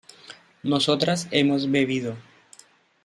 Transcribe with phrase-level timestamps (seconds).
[0.63, 2.17] nosotras hemos bebido